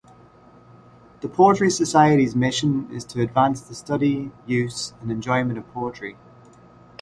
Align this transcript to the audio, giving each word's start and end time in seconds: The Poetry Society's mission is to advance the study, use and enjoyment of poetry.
The 1.19 1.29
Poetry 1.29 1.69
Society's 1.69 2.35
mission 2.35 2.89
is 2.91 3.05
to 3.05 3.21
advance 3.21 3.61
the 3.61 3.75
study, 3.75 4.31
use 4.47 4.95
and 4.99 5.11
enjoyment 5.11 5.59
of 5.59 5.71
poetry. 5.73 6.17